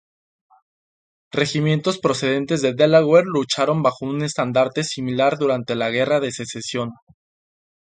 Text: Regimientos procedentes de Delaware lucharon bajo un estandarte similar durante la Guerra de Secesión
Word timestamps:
Regimientos 1.31 1.99
procedentes 1.99 2.63
de 2.63 2.73
Delaware 2.73 3.25
lucharon 3.27 3.83
bajo 3.83 4.07
un 4.07 4.23
estandarte 4.23 4.83
similar 4.83 5.37
durante 5.37 5.75
la 5.75 5.91
Guerra 5.91 6.19
de 6.19 6.31
Secesión 6.31 6.89